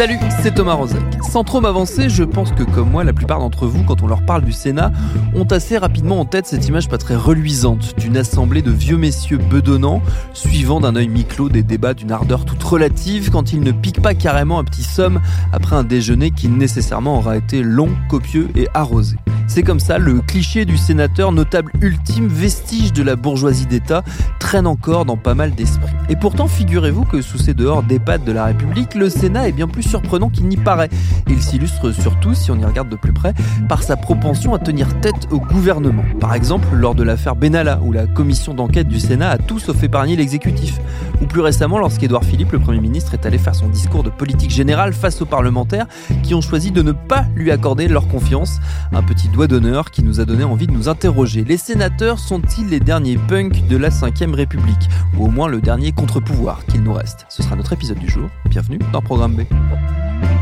[0.00, 1.02] Salut, c'est Thomas Rozek.
[1.30, 4.24] Sans trop m'avancer, je pense que comme moi, la plupart d'entre vous, quand on leur
[4.24, 4.92] parle du Sénat,
[5.34, 9.36] ont assez rapidement en tête cette image pas très reluisante d'une assemblée de vieux messieurs
[9.36, 10.00] bedonnants,
[10.32, 14.14] suivant d'un œil mi-clos des débats d'une ardeur toute relative quand ils ne piquent pas
[14.14, 15.20] carrément un petit somme
[15.52, 19.18] après un déjeuner qui nécessairement aura été long, copieux et arrosé.
[19.50, 24.04] C'est comme ça, le cliché du sénateur notable ultime, vestige de la bourgeoisie d'État,
[24.38, 25.90] traîne encore dans pas mal d'esprits.
[26.08, 29.66] Et pourtant, figurez-vous que sous ces dehors d'EHPAD de la République, le Sénat est bien
[29.66, 30.88] plus surprenant qu'il n'y paraît.
[31.28, 33.34] il s'illustre surtout, si on y regarde de plus près,
[33.68, 36.04] par sa propension à tenir tête au gouvernement.
[36.20, 39.82] Par exemple, lors de l'affaire Benalla, où la commission d'enquête du Sénat a tout sauf
[39.82, 40.78] épargné l'exécutif.
[41.20, 44.52] Ou plus récemment, lorsqu'Édouard Philippe, le Premier ministre, est allé faire son discours de politique
[44.52, 45.86] générale face aux parlementaires
[46.22, 48.60] qui ont choisi de ne pas lui accorder leur confiance.
[48.92, 51.42] Un petit doigt d'honneur qui nous a donné envie de nous interroger.
[51.42, 54.88] Les sénateurs sont-ils les derniers punks de la Ve République?
[55.18, 57.26] Ou au moins le dernier contre-pouvoir qu'il nous reste?
[57.28, 58.28] Ce sera notre épisode du jour.
[58.48, 59.40] Bienvenue dans Programme B.
[59.80, 60.39] Thank you.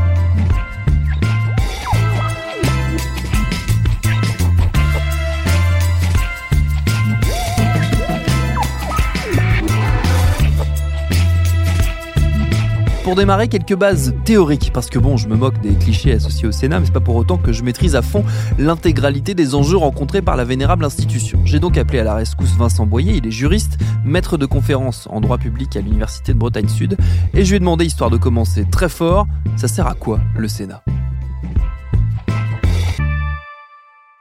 [13.09, 16.51] Pour démarrer, quelques bases théoriques, parce que bon, je me moque des clichés associés au
[16.51, 18.23] Sénat, mais c'est pas pour autant que je maîtrise à fond
[18.59, 21.39] l'intégralité des enjeux rencontrés par la vénérable institution.
[21.43, 25.21] J'ai donc appelé à la rescousse Vincent Boyer, il est juriste, maître de conférence en
[25.21, 26.97] droit public à l'Université de Bretagne Sud,
[27.33, 30.47] et je lui ai demandé, histoire de commencer très fort, ça sert à quoi le
[30.47, 30.83] Sénat?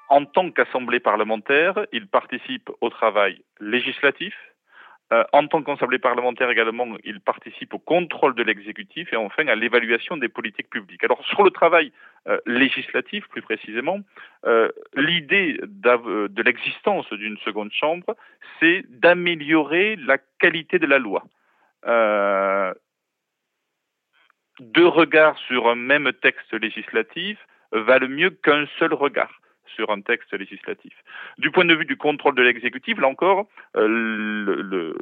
[0.09, 4.33] En tant qu'assemblée parlementaire, il participe au travail législatif,
[5.13, 9.55] euh, en tant qu'assemblée parlementaire également, il participe au contrôle de l'exécutif et enfin à
[9.55, 11.03] l'évaluation des politiques publiques.
[11.03, 11.93] Alors sur le travail
[12.29, 14.01] euh, législatif, plus précisément,
[14.45, 18.17] euh, l'idée de l'existence d'une seconde chambre,
[18.61, 21.25] c'est d'améliorer la qualité de la loi.
[24.61, 27.39] deux regards sur un même texte législatif
[27.73, 29.41] valent mieux qu'un seul regard
[29.75, 30.93] sur un texte législatif.
[31.39, 33.47] Du point de vue du contrôle de l'exécutif, là encore,
[33.77, 34.95] euh,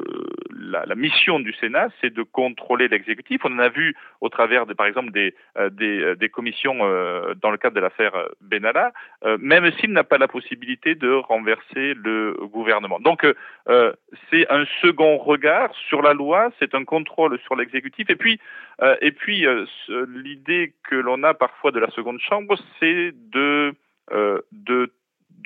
[0.50, 3.43] la, mission du Sénat, c'est de contrôler l'exécutif.
[3.44, 7.76] On en a vu au travers, par exemple, des, euh, euh, commissions dans le cadre
[7.76, 8.93] de l'affaire Benalla,
[9.38, 12.99] même s'il n'a pas la possibilité de renverser le gouvernement.
[13.00, 13.26] Donc,
[14.31, 18.10] c'est un second regard sur la loi, c'est un contrôle sur l'exécutif.
[18.10, 18.41] Et puis,
[19.00, 19.47] et puis
[20.09, 23.75] l'idée que l'on a parfois de la seconde chambre, c'est de
[24.12, 24.93] de,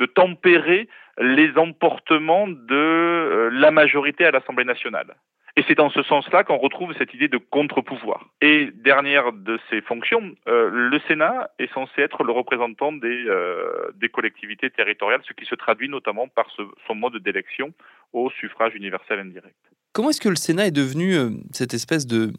[0.00, 0.88] de tempérer
[1.20, 5.14] les emportements de euh, la majorité à l'Assemblée nationale.
[5.56, 8.30] Et c'est dans ce sens-là qu'on retrouve cette idée de contre-pouvoir.
[8.40, 13.90] Et dernière de ces fonctions, euh, le Sénat est censé être le représentant des, euh,
[14.12, 16.46] collectivités territoriales, ce qui se traduit notamment par
[16.86, 17.72] son mode d'élection
[18.12, 19.56] au suffrage universel indirect.
[19.92, 21.14] Comment est-ce que le Sénat est devenu
[21.52, 22.32] cette espèce de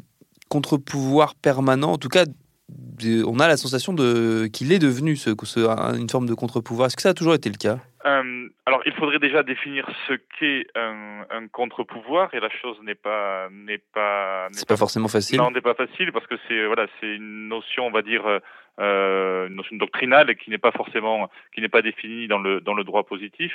[0.49, 2.25] contre-pouvoir permanent, en tout cas
[3.25, 5.29] on a la sensation de qu'il est devenu ce,
[5.97, 6.87] une forme de contre-pouvoir.
[6.87, 7.79] Est-ce que ça a toujours été le cas?
[8.05, 12.95] Euh, alors, il faudrait déjà définir ce qu'est un, un contre-pouvoir, et la chose n'est
[12.95, 15.37] pas n'est pas c'est pas, forcément facile.
[15.37, 18.23] Non, n'est pas facile parce que c'est voilà, c'est une notion, on va dire,
[18.79, 22.73] euh, une notion doctrinale qui n'est pas forcément qui n'est pas définie dans le dans
[22.73, 23.53] le droit positif.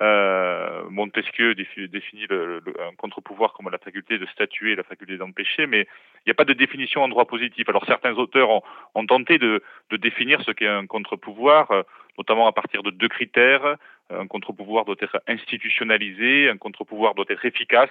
[0.00, 5.80] Euh, Montesquieu définit le, un contre-pouvoir comme la faculté de statuer, la faculté d'empêcher, mais
[5.80, 7.68] il n'y a pas de définition en droit positif.
[7.68, 8.62] Alors certains auteurs
[8.94, 11.82] ont, tenté de, de, définir ce qu'est un contre-pouvoir, euh,
[12.16, 13.76] notamment à partir de deux critères.
[14.10, 17.90] Un contre-pouvoir doit être institutionnalisé, un contre-pouvoir doit être efficace.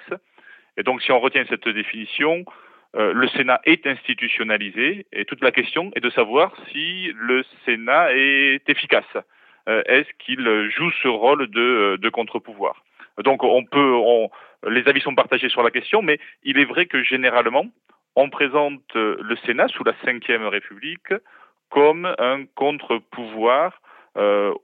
[0.76, 2.44] Et donc si on retient cette définition,
[2.96, 8.14] euh, le Sénat est institutionnalisé et toute la question est de savoir si le Sénat
[8.14, 9.04] est efficace.
[9.68, 12.82] Euh, est-ce qu'il joue ce rôle de, euh, contre-pouvoir?
[13.24, 14.00] Donc on peut,
[14.68, 17.66] les avis sont partagés sur la question, mais il est vrai que généralement,
[18.16, 21.12] on présente euh, le Sénat sous la Ve République
[21.70, 23.80] comme un contre-pouvoir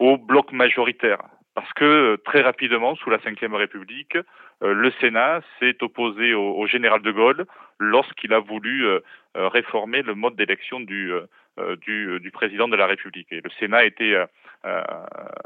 [0.01, 1.19] au bloc majoritaire.
[1.55, 4.17] Parce que très rapidement, sous la Ve République,
[4.61, 7.45] le Sénat s'est opposé au, général de Gaulle
[7.79, 8.85] lorsqu'il a voulu
[9.37, 11.13] réformer le mode d'élection du,
[12.33, 13.29] président de la République.
[13.31, 14.17] Et le Sénat était,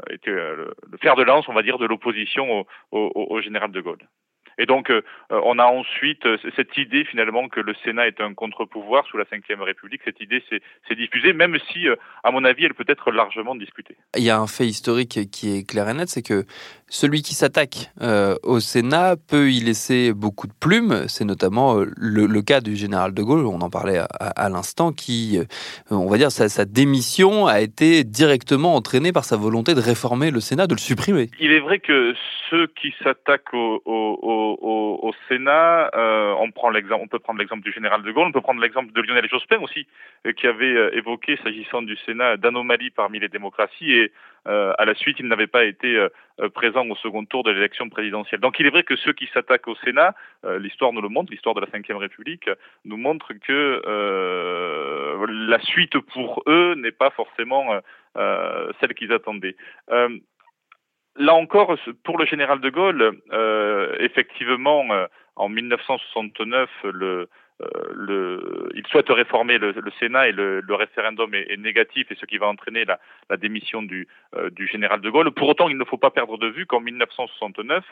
[0.09, 3.99] était le fer de lance, on va dire, de l'opposition au, général de Gaulle.
[4.59, 5.01] Et donc, euh,
[5.31, 9.23] on a ensuite euh, cette idée finalement que le Sénat est un contre-pouvoir sous la
[9.23, 10.01] Ve République.
[10.03, 11.95] Cette idée s'est diffusée, même si, euh,
[12.25, 13.95] à mon avis, elle peut être largement discutée.
[14.17, 16.43] Il y a un fait historique qui est clair et net, c'est que
[16.89, 17.91] celui qui s'attaque
[18.43, 21.05] au Sénat peut y laisser beaucoup de plumes.
[21.07, 25.39] C'est notamment le, cas du général de Gaulle, on en parlait à, l'instant, qui,
[25.91, 30.31] on va dire, sa, sa, démission a été directement entraînée par sa volonté de réformer
[30.31, 31.29] le Sénat, de le supprimer.
[31.39, 32.13] Il est vrai que
[32.49, 34.09] ceux qui s'attaquent au, au
[34.61, 38.41] au, Sénat, euh, on prend on peut prendre l'exemple du général de Gaulle, on peut
[38.41, 39.87] prendre l'exemple de Lionel Jospin aussi,
[40.25, 44.11] euh, qui avait euh, évoqué, s'agissant du Sénat, d'anomalie parmi les démocraties et
[44.45, 46.07] à la suite, il n'avait pas été
[46.53, 48.39] présent au second tour de l'élection présidentielle.
[48.39, 50.15] Donc il est vrai que ceux qui s'attaquent au Sénat,
[50.59, 52.49] l'histoire nous le montre, l'histoire de la Ve République
[52.85, 53.81] nous montre que
[55.27, 57.79] la suite pour eux n'est pas forcément
[58.15, 59.55] celle qu'ils attendaient
[61.19, 67.25] là encore, pour le général de Gaulle, euh, effectivement, euh, en 1969, le, euh,
[67.93, 72.37] le, il souhaite réformer le, le Sénat et le, référendum est, négatif et ce qui
[72.37, 75.31] va entraîner la, la démission du, euh, du, général de Gaulle.
[75.31, 77.83] Pour autant, il ne faut pas perdre de vue qu'en 1969,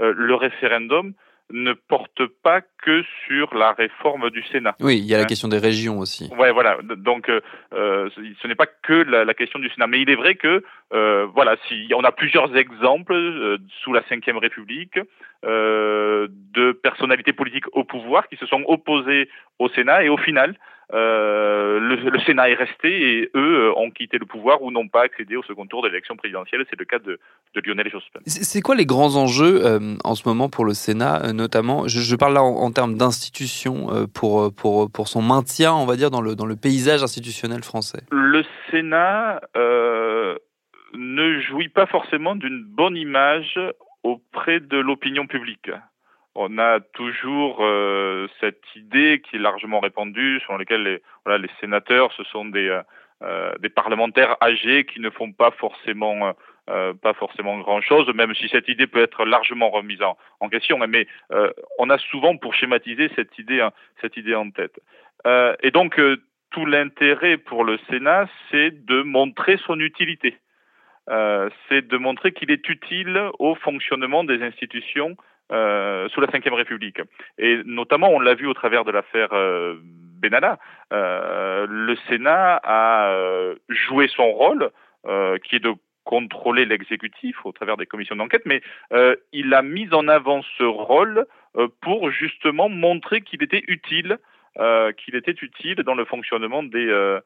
[0.00, 1.14] le référendum
[1.50, 4.74] ne porte pas que sur la réforme du Sénat.
[4.80, 5.26] Oui, il y a la hein.
[5.26, 6.30] question des régions aussi.
[6.38, 6.78] Ouais, voilà.
[6.82, 10.36] Donc, euh, ce n'est pas que la, la, question du Sénat, mais il est vrai
[10.36, 14.98] que, euh, voilà, si on a plusieurs exemples euh, sous la Ve République
[15.44, 20.56] euh, de personnalités politiques au pouvoir qui se sont opposées au Sénat et au final,
[20.92, 25.02] euh, le, Sénat est resté et eux euh, ont quitté le pouvoir ou n'ont pas
[25.02, 26.64] accédé au second tour de l'élection présidentielle.
[26.68, 27.18] C'est le cas de,
[27.54, 28.20] de Lionel Jospin.
[28.26, 32.16] C'est quoi les grands enjeux euh, en ce moment pour le Sénat, notamment je, je,
[32.16, 36.34] parle là en, termes d'institution pour, pour, pour son maintien, on va dire, dans le,
[36.34, 38.00] dans le paysage institutionnel français?
[38.10, 39.40] Le Sénat
[40.94, 43.58] ne jouit pas forcément d'une bonne image
[44.02, 45.70] auprès de l'opinion publique
[46.34, 50.82] on a toujours euh, cette idée qui est largement répandue, selon laquelle
[51.26, 52.82] les, sénateurs, ce sont des, euh,
[53.22, 56.34] euh, des parlementaires âgés qui ne font pas forcément
[57.02, 60.78] pas forcément grand chose, même si cette idée peut être largement remise en, question.
[60.88, 61.06] Mais
[61.78, 63.68] on a souvent, pour schématiser, cette idée,
[64.00, 64.80] cette idée en tête.
[65.62, 66.00] et donc
[66.50, 70.38] tout l'intérêt pour le Sénat, c'est de montrer son utilité.
[71.68, 75.18] c'est de montrer qu'il est utile au fonctionnement des institutions
[75.52, 77.00] euh, sous la Ve République.
[77.36, 79.76] Et notamment, on l'a vu au travers de l'affaire euh,
[80.22, 80.58] Benalla,
[80.92, 83.14] euh, le Sénat a
[83.68, 84.70] joué son rôle,
[85.44, 85.74] qui est de
[86.04, 88.62] contrôler l'exécutif au travers des commissions d'enquête, mais
[89.32, 91.26] il a mis en avant ce rôle
[91.82, 94.16] pour justement montrer qu'il était utile,
[94.96, 97.20] qu'il était utile dans le fonctionnement des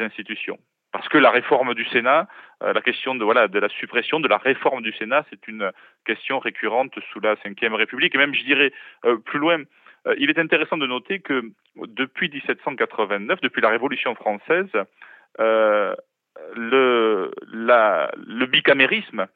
[0.00, 0.58] institutions
[0.92, 2.28] parce que la réforme du Sénat,
[2.62, 5.72] euh, la question de voilà de la suppression de la réforme du Sénat, c'est une
[6.04, 8.14] question récurrente sous la Ve République.
[8.14, 8.72] Et même, je dirais
[9.06, 9.62] euh, plus loin,
[10.06, 14.68] euh, il est intéressant de noter que depuis 1789, depuis la Révolution française,
[16.54, 19.26] le, la, le bicamérisme,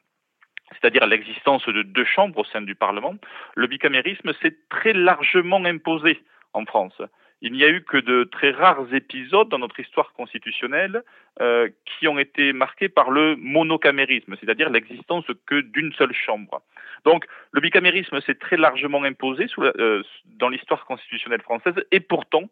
[0.71, 3.15] c'est-à-dire l'existence de deux chambres au sein du Parlement,
[3.55, 6.21] le bicamérisme s'est très largement imposé
[6.53, 7.01] en France
[7.41, 11.03] il n'y a eu que de très rares épisodes dans notre histoire constitutionnelle
[11.39, 16.61] euh, qui ont été marqués par le monocamérisme, c'est-à-dire l'existence que d'une seule chambre.
[17.05, 22.49] Donc le bicamérisme s'est très largement imposé sous euh, dans l'histoire constitutionnelle française et pourtant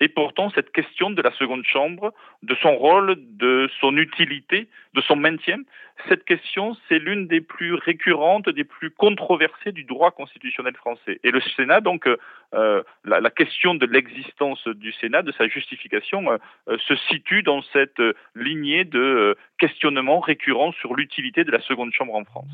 [0.00, 2.12] et pourtant, cette question de la seconde chambre,
[2.42, 5.58] de son rôle, de son utilité, de son maintien,
[6.06, 11.18] cette question, c'est l'une des plus récurrentes, des plus controversées du droit constitutionnel français.
[11.24, 12.06] Et le Sénat, donc,
[12.54, 16.36] euh, la, la, question de l'existence du Sénat, de sa justification, euh,
[16.68, 18.00] euh se situe dans cette
[18.36, 22.50] lignée de euh, questionnements récurrents sur l'utilité de la seconde chambre en France.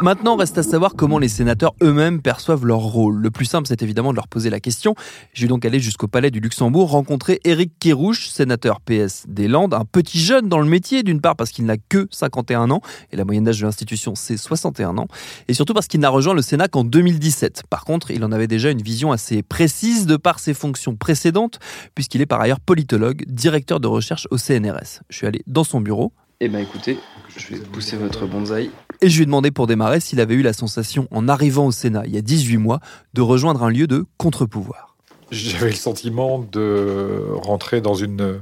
[0.00, 3.16] Maintenant, reste à savoir comment les sénateurs eux-mêmes perçoivent leur rôle.
[3.16, 4.94] Le plus simple, c'est évidemment de leur poser la question.
[5.32, 9.84] J'ai donc allé jusqu'au palais du Luxembourg rencontrer Éric Kérouche, sénateur PS des Landes, un
[9.84, 12.80] petit jeune dans le métier, d'une part parce qu'il n'a que 51 ans,
[13.10, 15.08] et la moyenne d'âge de l'institution c'est 61 ans,
[15.48, 17.64] et surtout parce qu'il n'a rejoint le Sénat qu'en 2017.
[17.68, 21.58] Par contre, il en avait déjà une vision assez précise de par ses fonctions précédentes,
[21.96, 25.00] puisqu'il est par ailleurs politologue, directeur de recherche au CNRS.
[25.10, 26.12] Je suis allé dans son bureau.
[26.40, 26.98] Eh bien écoutez,
[27.36, 28.70] je vais pousser votre bonsaï.
[29.00, 31.72] Et je lui ai demandé pour démarrer s'il avait eu la sensation, en arrivant au
[31.72, 32.80] Sénat il y a 18 mois,
[33.14, 34.96] de rejoindre un lieu de contre-pouvoir.
[35.30, 38.40] J'avais le sentiment de rentrer dans une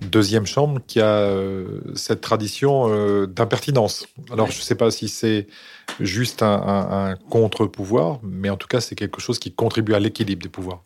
[0.00, 4.06] deuxième chambre qui a euh, cette tradition euh, d'impertinence.
[4.32, 5.46] Alors, je ne sais pas si c'est
[5.98, 10.42] juste un, un contre-pouvoir, mais en tout cas, c'est quelque chose qui contribue à l'équilibre
[10.42, 10.84] des pouvoirs.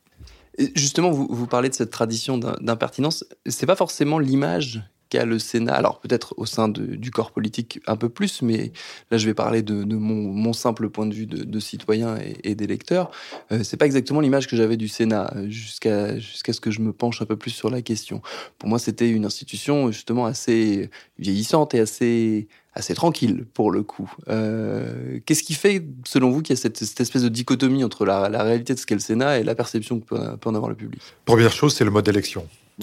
[0.74, 3.24] Justement, vous, vous, parlez de cette tradition d'impertinence.
[3.46, 4.82] C'est pas forcément l'image
[5.25, 8.73] le Sénat, alors peut-être au sein du corps politique un peu plus, mais
[9.11, 13.11] là je vais parler de, mon, simple point de vue de, citoyen et, d'électeur.
[13.52, 16.80] Euh, c'est pas exactement l'image que j'avais du Sénat euh, jusqu'à jusqu'à ce que je
[16.80, 18.21] me penche un peu plus sur la question.
[18.59, 24.12] Pour moi, c'était une institution justement assez vieillissante et assez assez tranquille pour le coup.
[24.28, 28.42] Euh, qu'est-ce qui fait, selon vous, qu'il y a cette, espèce de dichotomie entre la,
[28.42, 30.76] réalité de ce qu'est le Sénat et la perception que peut, peut en avoir le
[30.76, 31.00] public?
[31.25, 32.11] Première chose, c'est le mode.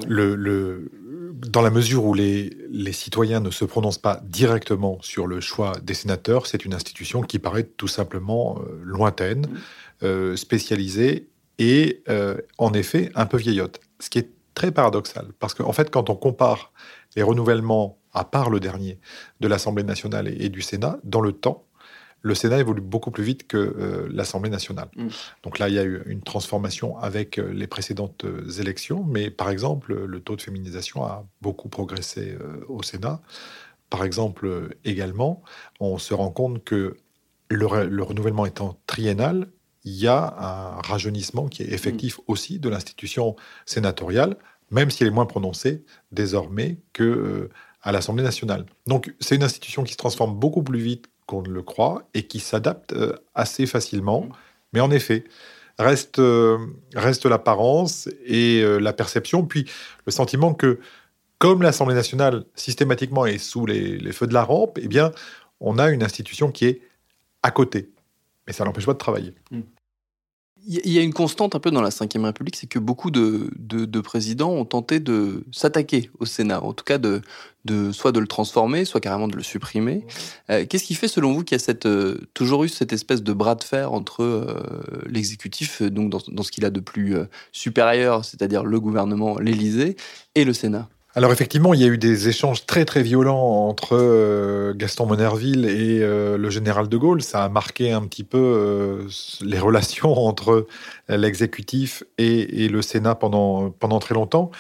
[0.08, 0.90] Le, le,
[1.48, 5.74] dans la mesure où les, les, citoyens ne se prononcent pas directement sur le choix
[5.82, 9.48] des sénateurs, c'est une institution qui paraît tout simplement euh, lointaine,
[10.04, 13.80] euh, spécialisée et euh, en effet un peu vieillotte.
[14.00, 16.72] Ce qui est très paradoxal, parce qu'en fait, quand on compare
[17.16, 19.00] les renouvellements, à part le dernier,
[19.40, 21.66] de l'Assemblée nationale et du Sénat, dans le temps,
[22.22, 24.90] le Sénat évolue beaucoup plus vite que euh, l'Assemblée nationale.
[24.96, 25.08] Mm.
[25.44, 29.30] Donc là, il y a eu une transformation avec euh, les précédentes euh, élections, mais
[29.30, 32.38] par exemple, le taux de féminisation a beaucoup progressé
[32.68, 33.22] au Sénat.
[33.90, 35.42] Par exemple, également,
[35.80, 36.98] on se rend compte que
[37.50, 39.48] le, renouvellement étant triennal,
[39.84, 42.22] il y a un rajeunissement qui est effectif mm.
[42.28, 43.36] aussi de l'institution
[43.66, 44.38] sénatoriale,
[44.70, 47.50] même si elle est moins prononcée désormais que
[47.84, 48.66] à l'Assemblée nationale.
[48.86, 52.24] Donc c'est une institution qui se transforme beaucoup plus vite qu'on ne le croit et
[52.24, 54.24] qui s'adapte euh, assez facilement.
[54.24, 54.34] Mmh.
[54.74, 55.24] Mais en effet,
[55.80, 56.58] reste, euh,
[56.94, 59.66] reste l'apparence et euh, la perception, puis
[60.06, 60.80] le sentiment que,
[61.38, 65.14] comme l'Assemblée nationale systématiquement est sous les, feux de la rampe, eh bien,
[65.62, 66.82] on a une institution qui est
[67.44, 67.90] à côté.
[68.46, 69.34] Mais ça n'empêche pas de travailler.
[70.68, 74.00] Il y a une constante un peu dans la Ve République, c'est que beaucoup de,
[74.01, 77.22] présidents ont tenté de s'attaquer au Sénat, en tout cas de,
[77.65, 80.06] de, soit de le transformer, soit carrément de le supprimer.
[80.50, 83.24] Euh, qu'est-ce qui fait, selon vous, qu'il y a cette, euh, toujours eu cette espèce
[83.24, 87.15] de bras de fer entre euh, l'exécutif, donc dans, dans, ce qu'il a de plus
[87.51, 89.96] supérieur, c'est-à-dire le gouvernement, l'Élysée,
[90.36, 90.89] et le Sénat?
[91.13, 95.65] Alors effectivement, il y a eu des échanges très très violents entre euh, Gaston Monerville
[95.65, 97.22] et euh, le général de Gaulle.
[97.22, 99.08] Ça a marqué un petit peu euh,
[99.41, 100.68] les relations entre
[101.10, 104.51] l'exécutif et, le Sénat pendant, pendant très longtemps.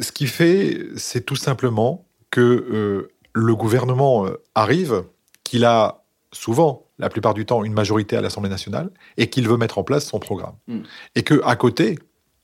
[0.00, 5.04] Ce qui fait, c'est tout simplement que le gouvernement arrive,
[5.42, 9.56] qu'il a souvent, la plupart du temps, une majorité à l'Assemblée nationale et qu'il veut
[9.56, 10.54] mettre en place son programme.
[10.68, 10.82] Hmm.
[11.14, 11.98] Et que à côté,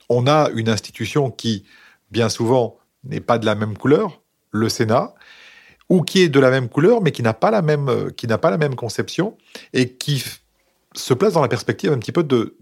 [0.09, 1.63] on a une institution qui,
[2.09, 2.77] bien souvent,
[3.07, 4.21] n'est pas de la même couleur,
[4.51, 5.13] le Sénat,
[5.89, 8.51] ou qui est de la même couleur, mais qui n'a pas la même, euh, pas
[8.51, 9.37] la même conception,
[9.73, 10.23] et qui
[10.93, 12.57] se place dans la perspective un petit peu de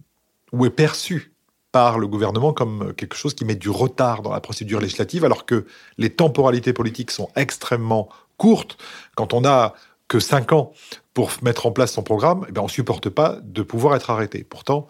[0.51, 1.33] où est perçu
[1.71, 5.45] par le gouvernement comme quelque chose qui met du retard dans la procédure législative, alors
[5.45, 5.65] que
[5.97, 8.77] les temporalités politiques sont extrêmement courtes.
[9.15, 9.73] Quand on a
[10.07, 10.71] que cinq ans
[11.13, 14.43] pour mettre en place son programme, eh bien on supporte pas de pouvoir être arrêté.
[14.43, 14.87] Pourtant,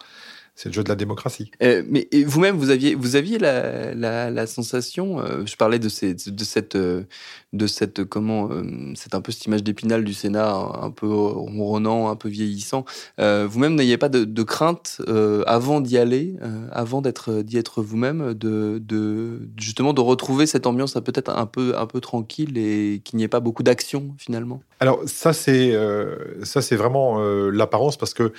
[0.56, 1.50] c'est le jeu de la démocratie.
[1.62, 6.14] Euh, mais vous-même, vous aviez, vous aviez la, la, sensation, euh, je parlais de, ces,
[6.14, 7.02] de cette, euh,
[7.52, 8.48] de cette, comment,
[8.94, 12.86] c'est un peu cette image d'épinal du Sénat, un peu ronronnant, un peu vieillissant.
[13.18, 15.02] vous-même, n'ayez pas de, crainte
[15.46, 16.34] avant d'y aller,
[16.72, 21.76] avant d'être, d'y être vous-même, de, de, justement de retrouver cette ambiance peut-être un peu,
[21.76, 24.62] un peu tranquille et qu'il n'y ait pas beaucoup d'action finalement?
[24.80, 25.74] Alors ça, c'est,
[26.44, 27.18] ça, c'est vraiment
[27.50, 28.32] l'apparence parce que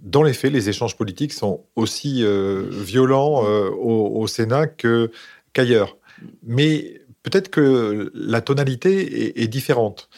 [0.00, 5.96] dans les faits, les échanges politiques sont aussi euh, violents euh, au, Sénat qu'ailleurs.
[6.42, 10.08] Mais peut-être que la tonalité est, différente.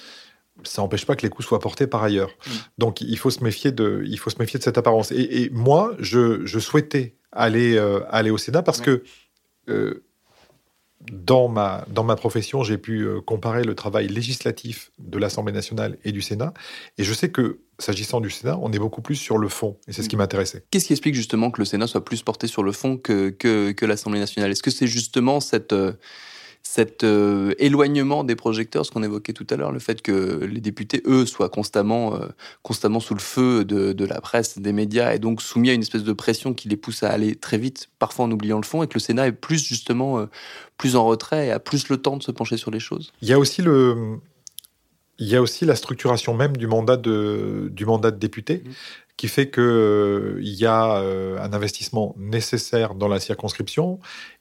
[0.65, 2.31] Ça n'empêche pas que les coups soient portés par ailleurs.
[2.31, 2.51] Mm.
[2.79, 5.13] Donc il faut se méfier de, il faut se méfier de cette apparence.
[5.13, 9.03] Et, moi, je, souhaitais aller, euh, aller au Sénat parce que
[11.13, 15.99] dans ma, dans ma profession, j'ai pu euh, comparer le travail législatif de l'Assemblée nationale
[16.05, 16.53] et du Sénat.
[16.99, 19.77] Et je sais que, s'agissant du Sénat, on est beaucoup plus sur le fond.
[19.89, 20.21] Et c'est ce qui mm.
[20.21, 20.65] m'intéressait.
[20.71, 23.73] Qu'est-ce qui explique justement que le Sénat soit plus porté sur le fond que, que,
[23.73, 24.51] que l'Assemblée nationale?
[24.51, 25.93] Est-ce que c'est justement cette, euh,
[26.69, 30.61] cet euh, éloignement des projecteurs, ce qu'on évoquait tout à l'heure, le fait que les
[30.61, 32.27] députés, eux, soient constamment, euh,
[32.63, 36.03] constamment sous le feu de, la presse, des médias, et donc soumis à une espèce
[36.03, 38.89] de pression qui les pousse à aller très vite, parfois en oubliant le fond, et
[38.89, 40.27] que le Sénat est plus justement euh,
[40.77, 43.13] plus en retrait et a plus le temps de se pencher sur les choses.
[43.23, 44.19] Il y a aussi le,
[45.19, 48.65] il y a aussi la structuration même du mandat de, du mandat de député.
[48.65, 48.71] Mmh
[49.17, 53.99] qui fait qu'il euh, il y a euh, un investissement nécessaire dans la circonscription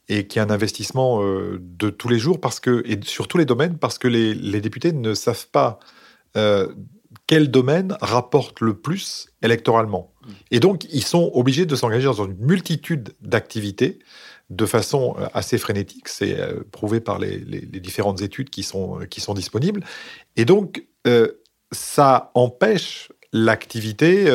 [0.10, 3.38] et qui est un investissement euh, de tous les jours parce que, et sur tous
[3.38, 5.80] les domaines parce que les, les députés ne savent pas
[7.28, 10.12] quel domaine rapporte le plus électoralement.
[10.52, 14.00] Et donc, ils sont obligés de s'engager dans une multitude d'activités
[14.50, 16.10] de façon assez frénétique.
[16.10, 16.38] C'est
[16.72, 17.38] prouvé par les,
[17.80, 19.82] différentes études qui sont, qui sont disponibles.
[20.36, 20.86] Et donc,
[21.72, 24.30] ça empêche l'activité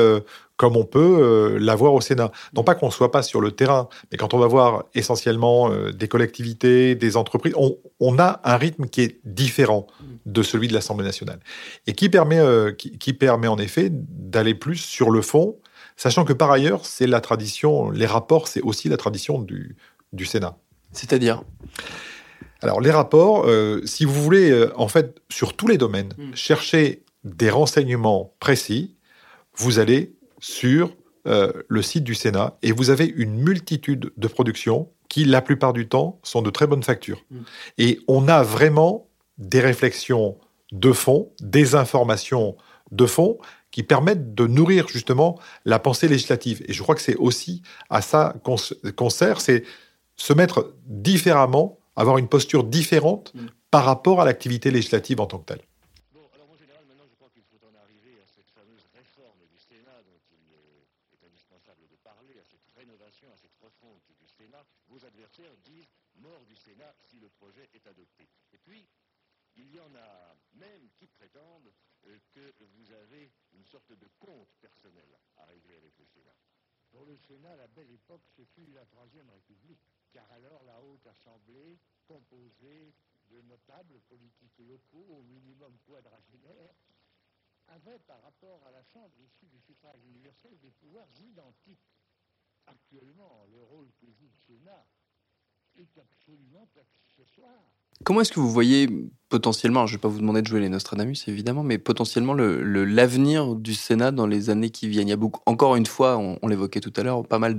[0.60, 2.32] comme on peut euh, l'avoir au Sénat.
[2.52, 5.72] Non pas qu'on ne soit pas sur le terrain, mais quand on va voir essentiellement
[5.72, 9.86] euh, des collectivités, des entreprises, on, a un rythme qui est différent
[10.26, 11.40] de celui de l'Assemblée nationale
[11.86, 15.56] et qui permet, euh, qui, permet en effet d'aller plus sur le fond,
[15.96, 19.76] sachant que par ailleurs, c'est la tradition, les rapports, c'est aussi la tradition du,
[20.12, 20.58] du Sénat.
[20.92, 21.42] C'est-à-dire?
[22.60, 23.48] Alors les rapports,
[23.86, 26.34] si vous voulez, en fait, sur tous les domaines, hmm.
[26.34, 28.94] chercher des renseignements précis,
[29.56, 34.88] vous allez sur euh, le site du Sénat et vous avez une multitude de productions
[35.10, 37.22] qui, la plupart du temps, sont de très bonne facture.
[37.30, 37.38] Mm.
[37.78, 39.06] Et on a vraiment
[39.36, 40.38] des réflexions
[40.72, 42.56] de fond, des informations
[42.90, 43.38] de fond
[43.70, 46.62] qui permettent de nourrir justement la pensée législative.
[46.66, 48.34] Et je crois que c'est aussi à ça
[48.96, 49.64] qu'on sert, c'est
[50.16, 53.46] se mettre différemment, avoir une posture différente mm.
[53.70, 55.62] par rapport à l'activité législative en tant que telle.
[82.10, 82.92] Composé
[83.30, 86.74] de notables politiques locaux, au minimum quadragénaires,
[87.68, 91.94] avait par rapport à la Chambre issue du suffrage universel des pouvoirs identiques.
[92.66, 94.86] Actuellement, le rôle que joue le Sénat
[95.76, 97.70] est absolument accessoire.
[98.02, 98.88] Comment est-ce que vous voyez
[99.28, 103.46] potentiellement, je ne vais pas vous demander de jouer les Nostradamus évidemment, mais potentiellement l'avenir
[103.46, 105.08] le, du Sénat dans les années qui viennent?
[105.08, 107.58] Il y a beaucoup, encore une fois, on, l'évoquait tout à l'heure, pas mal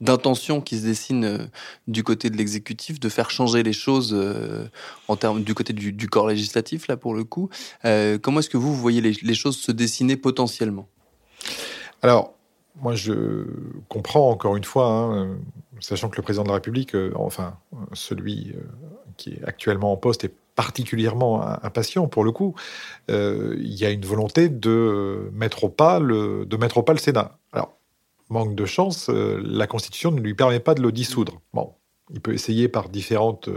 [0.00, 1.46] d'intentions qui se dessinent euh,
[1.86, 4.66] du côté de l'exécutif de faire changer les choses euh,
[5.08, 7.50] en termes du côté du, corps législatif là pour le coup.
[7.84, 10.88] Euh, comment est-ce que vous, vous voyez les, choses se dessiner potentiellement?
[12.00, 12.34] Alors
[12.80, 13.46] moi, je
[13.88, 15.36] comprends encore une fois, hein,
[15.78, 17.56] sachant que le président de la République, enfin
[17.92, 18.54] celui
[19.16, 22.54] qui est actuellement en poste, est particulièrement impatient pour le coup.
[23.10, 26.92] Euh, il y a une volonté de mettre au pas le, de mettre au pas
[26.92, 27.38] le Sénat.
[27.52, 27.76] Alors,
[28.28, 31.40] manque de chance, la Constitution ne lui permet pas de le dissoudre.
[31.52, 31.72] Bon,
[32.12, 33.48] il peut essayer par différentes,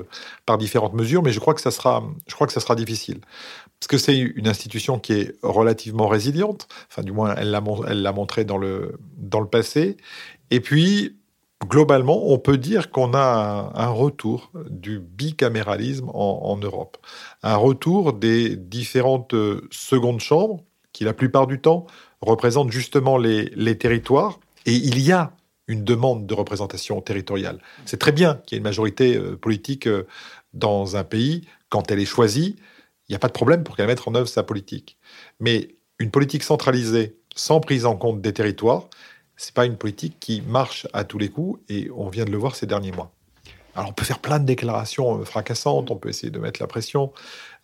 [0.45, 3.19] par différentes mesures, mais je crois que ça sera, je crois que ça sera difficile.
[3.79, 8.45] Parce que c'est une institution qui est relativement résiliente, enfin du moins elle l'a montré
[8.45, 9.97] dans le, dans le passé.
[10.49, 11.17] Et puis,
[11.65, 16.97] globalement, on peut dire qu'on a un, retour du bicaméralisme en, Europe.
[17.43, 21.85] Un retour des différentes euh, secondes chambres, qui la plupart du temps
[22.21, 24.39] représentent justement les, territoires.
[24.65, 25.33] Et il y a
[25.67, 27.59] une demande de représentation territoriale.
[27.85, 30.07] C'est très bien qu'il y ait une majorité euh, politique euh,
[30.53, 32.55] dans un pays quand elle est choisie
[33.07, 34.97] il n'y a pas de problème pour qu'elle mette en œuvre sa politique.
[35.39, 38.89] Mais une politique centralisée, sans prise en compte des territoires,
[39.37, 42.37] c'est pas une politique qui marche à tous les coups, et on vient de le
[42.37, 43.11] voir ces derniers mois.
[43.77, 46.67] Alors on peut faire plein de déclarations euh, fracassantes, on peut essayer de mettre la
[46.67, 47.13] pression.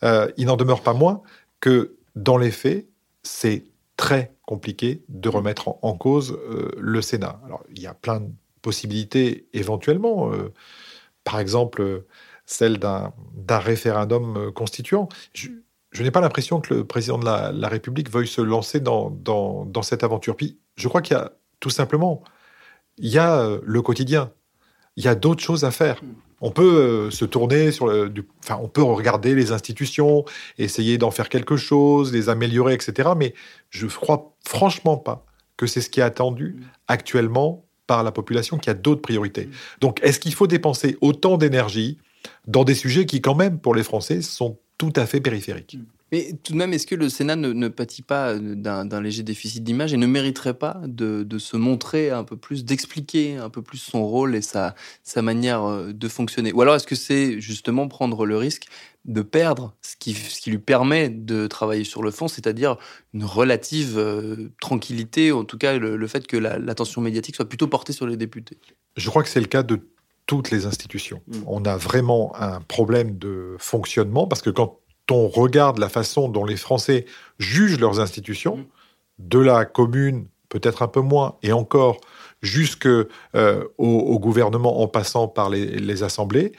[0.03, 1.23] Euh, il n'en demeure pas moins
[1.59, 2.87] que dans les faits,
[3.23, 3.65] c'est
[3.97, 7.41] très compliqué de remettre en, cause euh, le Sénat.
[7.45, 8.29] Alors il y a plein de
[8.61, 10.31] possibilités éventuellement.
[11.25, 12.05] par exemple,
[12.45, 13.11] celle d'un
[13.49, 15.09] référendum constituant.
[15.33, 15.49] Je,
[16.01, 20.03] n'ai pas l'impression que le président de la, République veuille se lancer dans, dans, cette
[20.05, 20.37] aventure.
[20.37, 21.33] Puis, je crois qu'il y a
[21.63, 22.21] tout simplement,
[22.97, 24.33] il y a euh, le quotidien.
[24.97, 26.01] Il y a d'autres choses à faire.
[26.41, 30.25] On peut euh, se tourner sur le, enfin, on peut regarder les institutions,
[30.57, 33.11] essayer d'en faire quelque chose, les améliorer, etc.
[33.15, 33.33] Mais
[33.69, 36.57] je crois franchement pas que c'est ce qui est attendu
[36.89, 39.49] actuellement par la population, qui a d'autres priorités.
[39.79, 41.97] Donc, est-ce qu'il faut dépenser autant d'énergie
[42.45, 45.77] dans des sujets qui, quand même, pour les Français, sont tout à fait périphériques?
[46.13, 49.95] Mais tout de même, est-ce que le Sénat ne, pâtit pas d'un léger déficit d'image
[49.95, 54.05] et ne mériterait pas de, se montrer un peu plus, d'expliquer un peu plus son
[54.05, 56.53] rôle et sa, sa manière euh, de fonctionner?
[56.53, 58.67] Ou alors est-ce que c'est justement prendre le risque
[59.05, 62.77] de perdre ce qui, ce qui lui permet de travailler sur le fond, c'est-à-dire
[63.15, 67.91] une relative euh, tranquillité, en tout cas le, fait que l'attention médiatique soit plutôt portée
[67.91, 68.59] sur les députés?
[68.97, 69.79] Je crois que c'est le cas de
[70.27, 71.23] toutes les institutions.
[71.25, 71.37] Mm.
[71.47, 76.45] On a vraiment un problème de fonctionnement parce que quand on regarde la façon dont
[76.45, 77.05] les Français
[77.39, 78.65] jugent leurs institutions, mm.
[79.19, 81.99] de la commune peut-être un peu moins, et encore
[82.41, 83.07] jusque euh,
[83.77, 86.51] au, gouvernement en passant par les assemblées,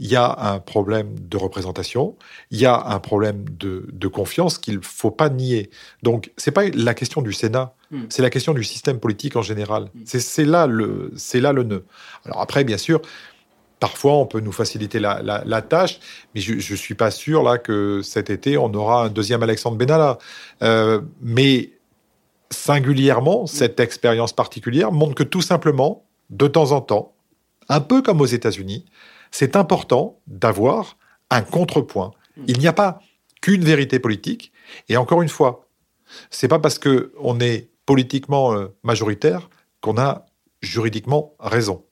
[0.00, 2.16] il y a un problème de représentation,
[2.50, 5.70] il y a un problème de, confiance qu'il ne faut pas nier.
[6.02, 8.04] Donc, ce n'est pas la question du Sénat, hmm.
[8.08, 9.90] c'est la question du système politique en général.
[9.94, 10.02] Hmm.
[10.06, 11.84] C'est là, le, là le nœud.
[12.24, 13.02] Alors après, bien sûr,
[13.80, 15.98] parfois, on peut nous faciliter la, tâche,
[16.34, 19.76] mais je ne suis pas sûr là que cet été, on aura un deuxième Alexandre
[19.76, 20.18] Benalla.
[20.62, 21.72] Euh, mais
[22.50, 27.14] singulièrement, cette expérience particulière montre que tout simplement, de temps en temps,
[27.68, 28.84] un peu comme aux États-Unis,
[29.30, 30.96] c'est important d'avoir
[31.30, 32.12] un contrepoint.
[32.46, 33.00] Il n'y a pas
[33.40, 34.52] qu'une vérité politique.
[34.88, 35.66] Et encore une fois,
[36.30, 39.48] c'est pas parce qu'on est politiquement euh, majoritaire
[39.80, 40.26] qu'on a
[40.60, 41.84] juridiquement raison.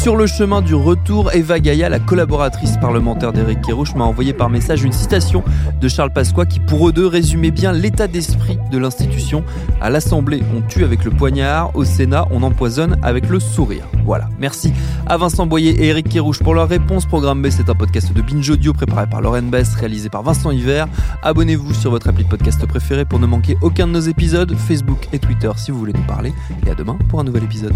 [0.00, 4.48] Sur le chemin du retour, Eva Gaïa, la collaboratrice parlementaire d'Éric Kérouche, m'a envoyé par
[4.48, 5.44] message une citation
[5.78, 9.44] de Charles Pasqua qui, pour eux deux, résumait bien l'état d'esprit de l'institution.
[9.78, 11.76] À l'Assemblée, on tue avec le poignard.
[11.76, 13.84] Au Sénat, on empoisonne avec le sourire.
[14.06, 14.30] Voilà.
[14.38, 14.72] Merci
[15.06, 17.04] à Vincent Boyer et Éric Kérouche pour leur réponse.
[17.04, 20.50] Programme B, c'est un podcast de Binge Audio préparé par Lauren Bess, réalisé par Vincent
[20.50, 20.88] Hiver.
[21.22, 24.56] Abonnez-vous sur votre appli de podcast préféré pour ne manquer aucun de nos épisodes.
[24.56, 26.32] Facebook et Twitter si vous voulez nous parler.
[26.66, 27.74] Et à demain pour un nouvel épisode.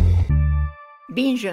[1.14, 1.50] Binge